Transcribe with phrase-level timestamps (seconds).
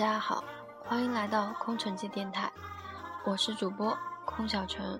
[0.00, 0.42] 大家好，
[0.82, 2.50] 欢迎来到空城计电台，
[3.22, 3.94] 我是主播
[4.24, 4.98] 空小陈。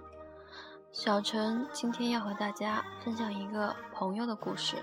[0.93, 4.77] 小陈今天要和大家分享一个朋友的故事。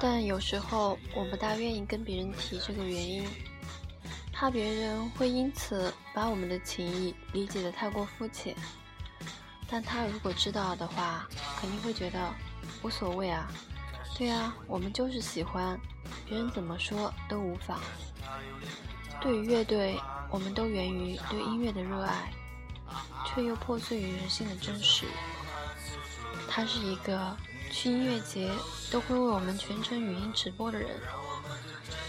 [0.00, 3.26] 但有时候我不大愿意跟别人提这个原因，
[4.32, 8.54] 怕别人会因此把我们的情谊理解的太过肤浅。
[9.68, 11.26] 但他如果知道的话，
[11.58, 12.32] 肯定会觉得
[12.82, 13.48] 无所谓啊。
[14.16, 15.78] 对啊，我们就是喜欢，
[16.24, 17.80] 别人怎么说都无妨。
[19.20, 19.98] 对于乐队，
[20.30, 22.32] 我们都源于对音乐的热爱，
[23.26, 25.06] 却又破碎于人性的真实。
[26.48, 27.36] 他是一个
[27.70, 28.50] 去音乐节
[28.90, 30.88] 都会为我们全程语音直播的人，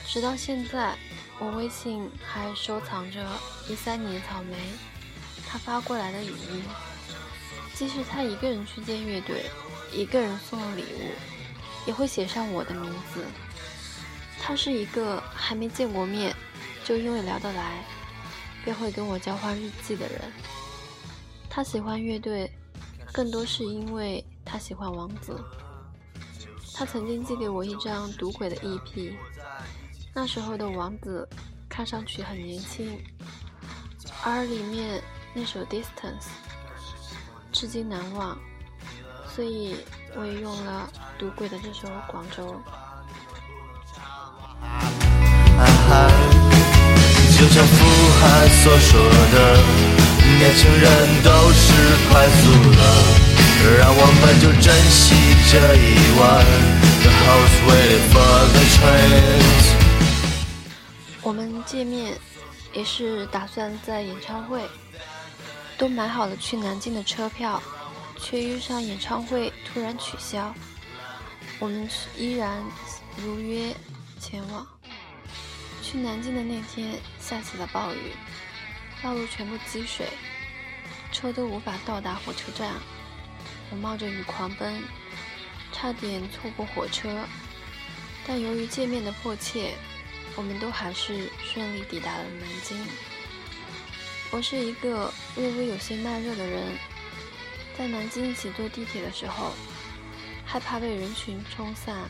[0.05, 0.97] 直到现在，
[1.39, 3.27] 我微信还收藏着
[3.67, 4.55] 一三年草莓
[5.47, 6.63] 他发过来的语音。
[7.73, 9.45] 即使他一个人去见乐队，
[9.91, 11.11] 一个人送礼物，
[11.85, 13.23] 也会写上我的名字。
[14.39, 16.35] 他是一个还没见过面，
[16.83, 17.83] 就因为聊得来，
[18.63, 20.22] 便会跟我交换日记的人。
[21.50, 22.52] 他喜欢乐队，
[23.11, 24.25] 更多是因为。
[24.50, 25.38] 他喜欢王子，
[26.73, 29.13] 他曾经寄给我一张赌鬼的 EP，
[30.13, 31.28] 那时候的王子
[31.68, 32.97] 看上去很年轻，
[34.24, 35.03] 而里面
[35.34, 36.30] 那首 Distance
[37.52, 38.38] 至今难忘，
[39.36, 39.75] 所以
[40.16, 42.56] 我也用了赌鬼的这首广州。
[47.38, 47.86] 就像傅
[48.19, 49.00] 汉所说
[49.34, 49.57] 的，
[50.40, 51.66] 年轻人都是
[52.09, 53.26] 快速的。
[53.75, 55.16] 让我们就珍惜
[55.51, 56.45] 这一晚。
[61.22, 62.17] 我们见面
[62.73, 64.61] 也是打算在演唱会，
[65.77, 67.61] 都买好了去南京的车票，
[68.17, 70.53] 却遇上演唱会突然取消。
[71.59, 72.63] 我们依然
[73.17, 73.75] 如约
[74.19, 74.66] 前往。
[75.81, 78.13] 去南京的那天下起了暴雨，
[79.01, 80.07] 道路全部积水，
[81.11, 82.72] 车都无法到达火车站。
[83.69, 84.81] 我冒着雨狂奔，
[85.72, 87.25] 差点错过火车，
[88.25, 89.73] 但由于见面的迫切，
[90.35, 92.77] 我们都还是顺利抵达了南京。
[94.31, 96.77] 我是一个略微有些慢热的人，
[97.77, 99.53] 在南京一起坐地铁的时候，
[100.45, 102.09] 害怕被人群冲散，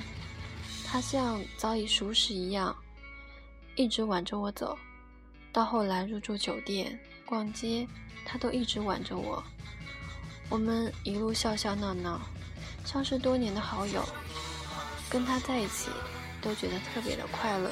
[0.86, 2.76] 他像早已熟识一样，
[3.76, 4.78] 一直挽着我走，
[5.52, 7.88] 到后来入住酒店、逛街，
[8.26, 9.44] 他都一直挽着我。
[10.50, 12.22] 我们一路笑笑闹闹，
[12.86, 14.08] 像是多年的好友。
[15.10, 15.90] 跟他在一起，
[16.42, 17.72] 都觉得特别的快乐。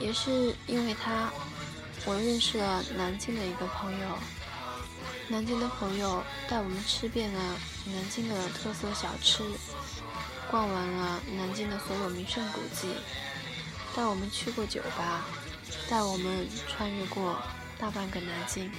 [0.00, 1.30] 也是因为他，
[2.04, 4.18] 我认识了南京的一个朋友。
[5.28, 7.56] 南京的朋友带我们吃遍了
[7.86, 9.44] 南京的特色小吃，
[10.50, 12.88] 逛完了南京的所有名胜古迹，
[13.94, 15.24] 带我们去过酒吧，
[15.88, 17.40] 带我们穿越过
[17.78, 18.70] 大半个南京。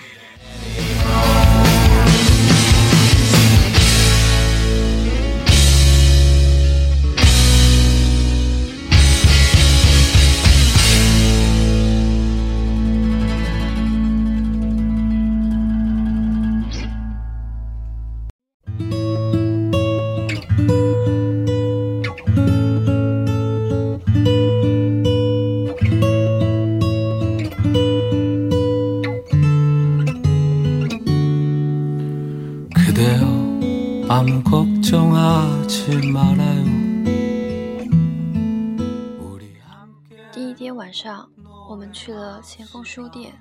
[40.33, 41.29] 第一天晚上，
[41.69, 43.33] 我们去了前锋书店，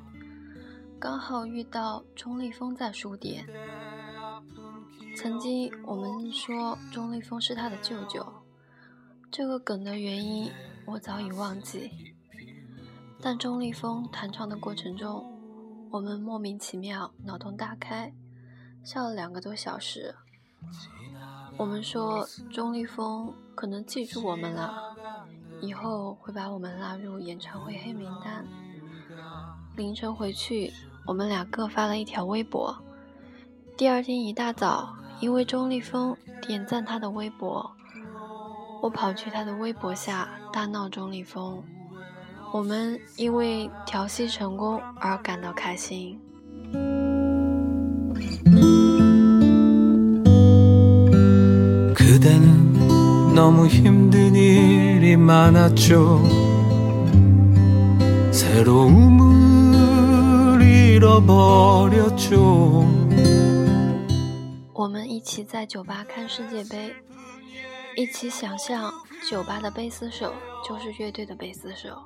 [1.01, 3.45] 刚好遇到钟立风在书店。
[5.17, 8.25] 曾经我们说钟立风是他的舅舅，
[9.29, 10.49] 这个梗的原因
[10.87, 11.91] 我早已忘记。
[13.21, 15.25] 但钟立风弹唱的过程中，
[15.91, 18.15] 我们莫名其妙脑洞大开，
[18.85, 20.15] 笑了两个多小时。
[21.56, 24.75] 我们说钟立风可能记住我们了，
[25.61, 28.44] 以后会把我们拉入演唱会黑名单。
[29.76, 30.73] 凌晨回去，
[31.06, 32.76] 我们俩各发了一条微博。
[33.76, 37.70] 第二天一大早，因为钟立风点赞他的微博，
[38.82, 41.62] 我跑去他的微博下大闹钟立风。
[42.53, 46.20] 我们因为调戏成功而感到开心。
[64.75, 66.94] 我们一起在酒吧看世界杯，
[67.96, 68.93] 一起想象
[69.31, 70.35] 酒吧的贝斯手
[70.69, 71.96] 就是乐队的贝斯手，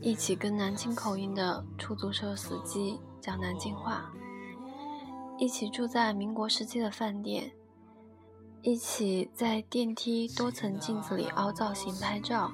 [0.00, 4.10] 一起跟南京口音的出租车司机讲南京话，
[5.38, 7.52] 一起住在民国时期的饭店，
[8.66, 12.50] 一起在电梯多层镜子里凹造型拍照，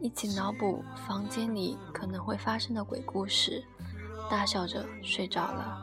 [0.00, 3.64] 一起脑补房间里可能会发生的鬼故事。
[4.30, 5.76] 大笑着睡着了。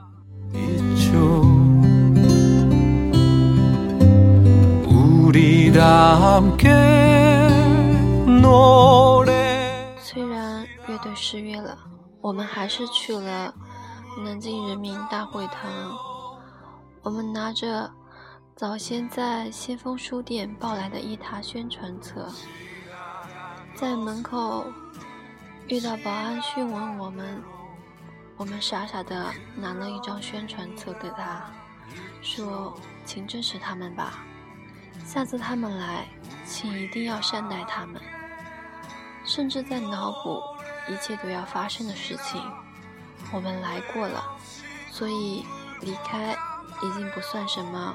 [9.99, 11.77] 虽然乐队失约了，
[12.21, 13.53] 我们还是去了
[14.23, 15.69] 南京人民大会堂。
[17.03, 17.91] 我们拿着
[18.55, 22.31] 早先在先锋书店抱来的一沓宣传册，
[23.75, 24.65] 在门口
[25.67, 27.43] 遇到保安询问我们。
[28.37, 31.51] 我们傻傻的拿了一张宣传册给他，
[32.21, 32.73] 说
[33.03, 34.23] ：“请支持他们吧，
[35.05, 36.07] 下次他们来，
[36.45, 38.01] 请一定要善待他们。”
[39.25, 40.41] 甚至在脑补
[40.87, 42.41] 一切都要发生的事情。
[43.33, 44.23] 我们来过了，
[44.91, 45.45] 所以
[45.81, 46.31] 离开
[46.81, 47.93] 已经不算什么。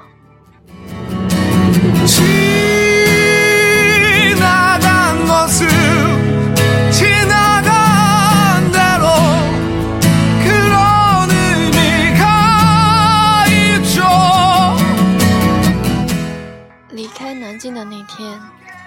[16.90, 18.38] 离开南京的那天，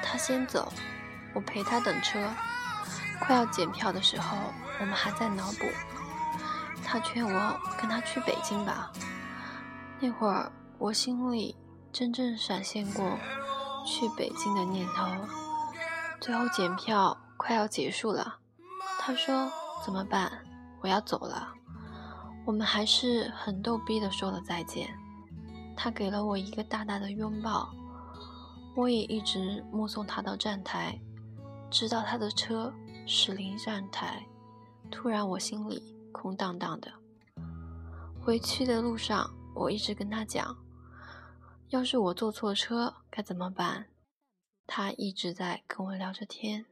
[0.04, 0.72] 他先走，
[1.34, 2.20] 我陪他等车。
[3.20, 4.38] 快要检票的时候，
[4.80, 5.66] 我们还在脑补。
[6.86, 8.92] 他劝我跟他去北京吧。
[10.00, 11.56] 那会儿我心里
[11.94, 13.20] 真正闪现过
[13.86, 15.06] 去北京的念头。
[16.20, 18.40] 最后检票快要结束了，
[19.00, 19.52] 他说
[19.86, 20.44] 怎么办？
[20.82, 21.54] 我要走了。
[22.48, 24.90] 我们还是很逗逼的说了再见。
[25.78, 27.70] 他给了我一个大大的拥抱。
[28.76, 31.00] 我也一直目送他到站台，
[31.70, 32.74] 直到他的车
[33.06, 34.26] 驶离站台。
[34.90, 36.92] 突然，我心里空荡荡的。
[38.20, 40.58] 回去的路上，我一直跟他讲，
[41.70, 43.88] 要是我坐错车该怎么办。
[44.66, 46.66] 他一直在跟我聊着天。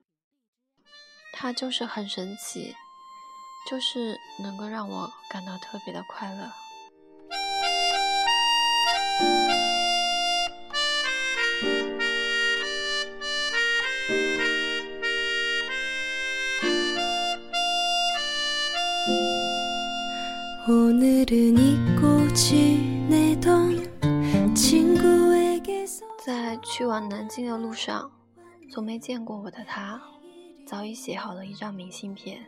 [1.34, 2.76] 他就是很神奇，
[3.70, 6.52] 就是能够让我感到特别的快乐。
[26.82, 28.12] 去往南京的路上，
[28.72, 30.02] 从没见过我的他，
[30.66, 32.44] 早已写好了一张明信片，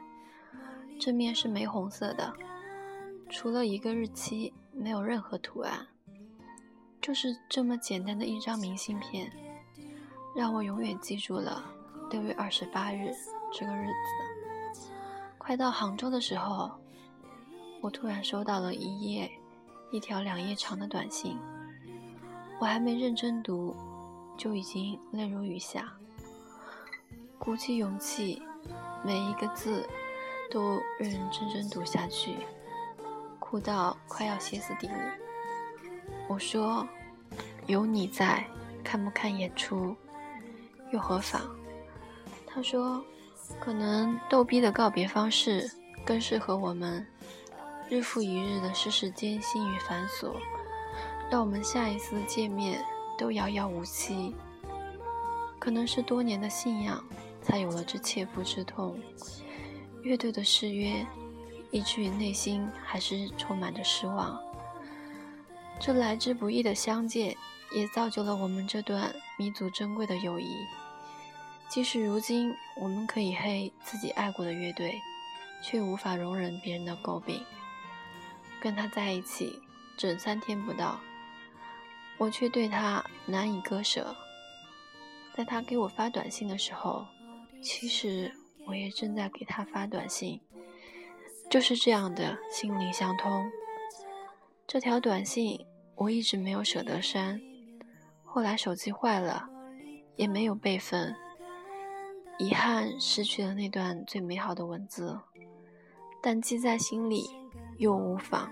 [1.00, 2.34] 正面是玫红色的，
[3.30, 5.86] 除了一个日期，没有任何图案，
[7.00, 9.32] 就是这么简单的一张明信片，
[10.36, 11.64] 让我永远记住了
[12.10, 13.12] 六月二十八日
[13.52, 14.90] 这个日子。
[15.38, 16.72] 快到杭州的时候。
[17.82, 19.30] 我突然收到了一页，
[19.92, 21.38] 一条两页长的短信，
[22.60, 23.76] 我还没认真读，
[24.38, 25.92] 就已经泪如雨下。
[27.40, 28.42] 鼓起勇气，
[29.04, 29.88] 每一个字
[30.50, 32.38] 都认认真真读下去，
[33.40, 34.94] 哭到快要歇斯底里。
[36.28, 36.88] 我说
[37.68, 38.46] ：“有你在，
[38.84, 39.96] 看不看演出
[40.92, 41.42] 又何妨？”
[42.48, 43.04] 他说
[43.60, 45.70] ：“可能逗逼的告别方式
[46.06, 47.06] 更适合我们。”
[47.90, 50.32] 日复一日的世事艰辛与繁琐，
[51.30, 52.84] 让我们下一次见面
[53.18, 54.36] 都遥遥无期。
[55.60, 57.04] 可能是多年的信仰，
[57.42, 59.00] 才有了这切肤之痛。
[60.02, 61.06] 乐队的誓约，
[61.72, 64.38] 以至于内心还是充满着失望。
[65.80, 67.36] 这来之不易的相见，
[67.74, 70.48] 也造就了我们这段弥足珍贵的友谊。
[71.70, 75.02] 即使如今我们可以黑自己爱过的乐队，
[75.64, 77.42] 却无法容忍别人的诟病。
[78.62, 79.62] 跟他在一起
[79.98, 81.00] 整三天不到，
[82.24, 84.16] 我却对他难以割舍。
[85.36, 87.06] 在他给我发短信的时候，
[87.62, 88.32] 其实
[88.66, 90.40] 我也正在给他发短信，
[91.50, 93.52] 就是这样的心灵相通。
[94.66, 95.66] 这条短信
[95.96, 97.42] 我一直没有舍得删，
[98.24, 99.50] 后来手机坏了，
[100.16, 101.14] 也没有备份，
[102.40, 105.20] 遗憾失去了那段最美好的文字，
[106.22, 107.26] 但记在心里
[107.80, 108.50] 又无妨。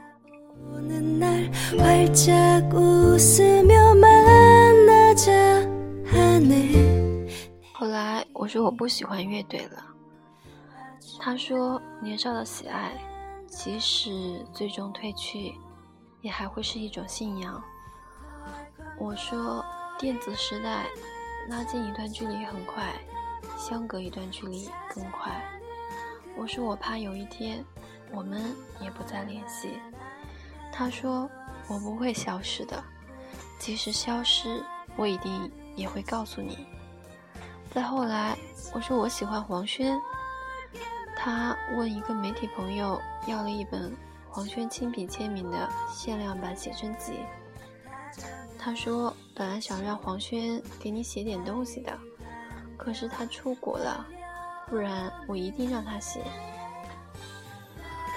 [8.51, 9.81] 说我不喜欢乐队了，
[11.21, 12.91] 他说年少的喜爱，
[13.47, 15.55] 即使最终褪去，
[16.19, 17.63] 也还会是一种信仰。
[18.99, 19.63] 我说
[19.97, 20.85] 电子时代
[21.47, 22.93] 拉近一段距离很快，
[23.57, 25.31] 相隔一段距离更快。
[26.35, 27.63] 我说我怕有一天
[28.11, 29.79] 我们也不再联系。
[30.73, 31.29] 他说
[31.69, 32.83] 我不会消失的，
[33.57, 34.61] 即使消失，
[34.97, 36.67] 我一定也会告诉你。
[37.73, 38.37] 再后来，
[38.73, 39.97] 我说我喜欢黄轩，
[41.15, 43.95] 他问一个媒体朋友要了一本
[44.29, 47.19] 黄轩亲笔签名的限量版写真集。
[48.59, 51.97] 他说本来想让黄轩给你写点东西的，
[52.77, 54.05] 可是他出国了，
[54.67, 56.19] 不然我一定让他写。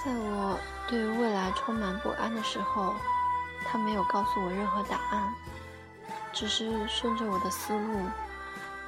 [0.05, 0.59] 在我
[0.89, 2.93] 对未来充满不安的时候，
[3.65, 5.33] 他没有告诉我任何答案，
[6.33, 8.01] 只是顺着我的思路。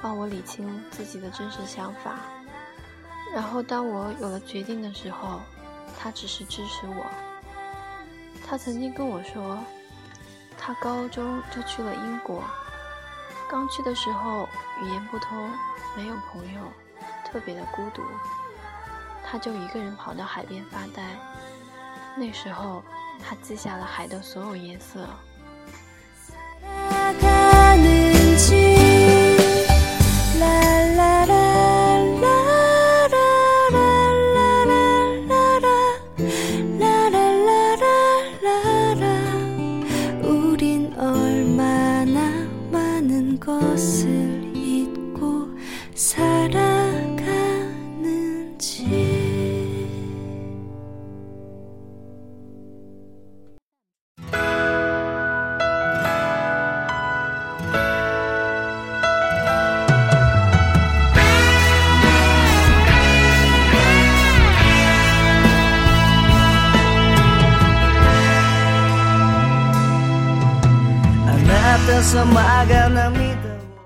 [0.01, 2.19] 帮我理清自己的真实想法，
[3.33, 5.41] 然后当我有了决定的时候，
[5.99, 7.05] 他只是支持我。
[8.47, 9.57] 他曾经跟我说，
[10.57, 12.43] 他高中就去了英国，
[13.49, 14.47] 刚去的时候
[14.81, 15.49] 语言不通，
[15.95, 16.61] 没有朋友，
[17.25, 18.01] 特别的孤独，
[19.23, 21.03] 他就一个人跑到海边发呆。
[22.15, 22.83] 那时候，
[23.21, 25.07] 他记下了海的所有颜色。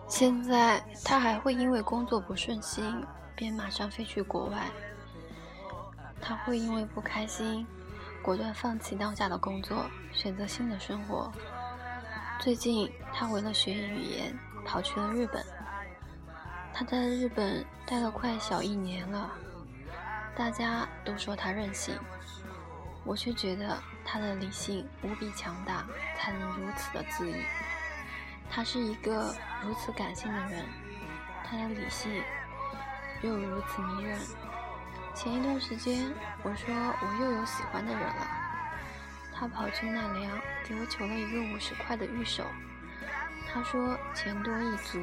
[0.10, 3.06] 现在他还会因为工作不顺心，
[3.38, 4.66] 便马上飞去国外。
[6.20, 7.66] 他会因为不开心，
[8.22, 11.32] 果断放弃当下的工作，选择新的生活。
[12.38, 15.42] 最近，他为了学语言，跑去了日本。
[16.74, 19.32] 他在日本待了快小一年了，
[20.36, 21.98] 大家都说他任性，
[23.06, 25.86] 我却觉得他的理性无比强大，
[26.18, 27.46] 才能如此的自愈。
[28.54, 30.66] 他是一个如此感性的人，
[31.46, 32.22] 他的理性
[33.22, 34.20] 又如此迷人。
[35.16, 38.28] 前一段时间，我说我又有喜欢的人了，
[39.34, 42.44] 他跑去奈良给我求了一个五十块的玉手，
[43.48, 45.00] 他说钱多一足，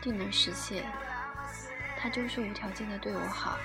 [0.00, 0.84] 定能实现。
[1.98, 3.58] 他就是无条件的对我好。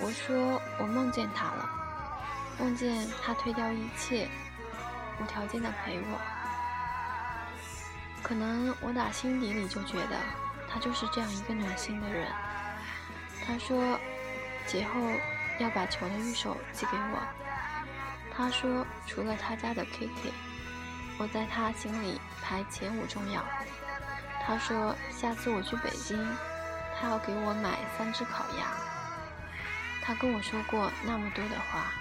[0.00, 1.70] 我说我梦见他了，
[2.58, 4.28] 梦见他推掉一切，
[5.20, 6.18] 无条件的陪我。
[8.24, 10.18] 可能我打心底里就觉得
[10.68, 12.26] 他就是这样一个暖心的人。
[13.46, 14.00] 他说
[14.66, 15.00] 节后
[15.60, 17.22] 要把球的玉手寄给我。
[18.34, 20.32] 他说除了他家的 KK，
[21.18, 23.44] 我在他心里排前五重要。
[24.44, 26.18] 他说下次我去北京，
[26.98, 28.72] 他要给我买三只烤鸭。
[30.02, 31.92] 他跟我说过那么多的话，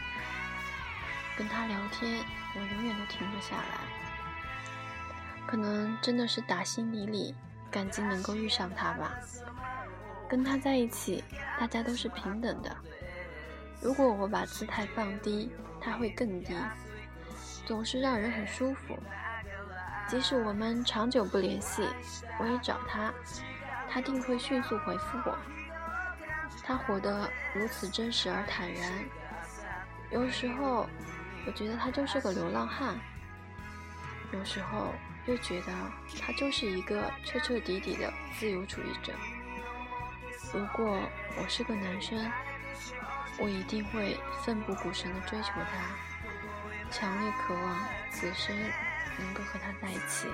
[1.37, 2.23] 跟他聊天
[2.55, 3.92] 我永远都停不下来。
[5.53, 7.35] 可能真的是打心底里
[7.69, 9.13] 感激能够遇上他吧。
[10.27, 11.23] 跟他在一起，
[11.59, 12.75] 大家都是平等的。
[13.79, 16.55] 如果我把姿态放低，他会更低，
[17.67, 18.97] 总是让人很舒服。
[20.07, 21.87] 即使我们长久不联系，
[22.39, 23.13] 我一找他，
[23.87, 25.37] 他定会迅速回复我。
[26.63, 28.91] 他活得如此真实而坦然，
[30.09, 30.89] 有时候
[31.45, 32.95] 我觉得他就是个流浪汉，
[34.31, 34.91] 有时候。
[35.25, 35.71] 又觉得
[36.21, 39.13] 他就是一个彻彻底底的自由主义者，
[40.53, 40.99] 如果
[41.37, 42.29] 我是个男生，
[43.39, 48.53] 我一定会奋不顾身的追求他，强烈渴望此生
[49.17, 50.27] 能够和他在一起。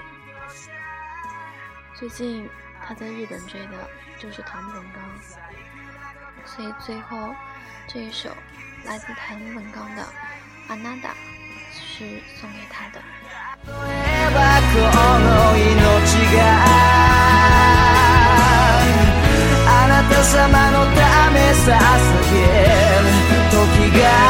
[1.93, 2.49] 最近
[2.83, 5.03] 他在日本追的就是唐本刚，
[6.45, 7.35] 所以最后
[7.87, 8.35] 这一首
[8.85, 10.03] 来自唐本刚的
[10.67, 11.13] ANADA
[11.71, 12.99] 是送给他的。
[13.67, 13.71] あ
[19.87, 22.47] なた様のためさげぎる
[23.51, 24.28] 時が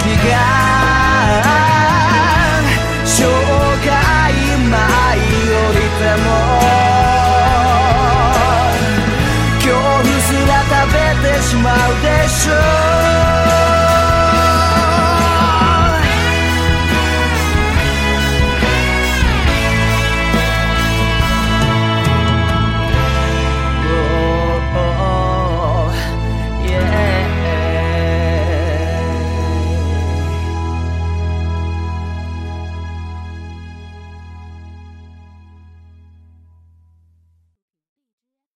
[0.00, 0.32] 時が
[3.04, 3.88] 生涯
[4.70, 6.26] 舞い降りても。
[9.58, 10.96] 恐怖すら食べ
[11.28, 12.73] てしまうでしょう。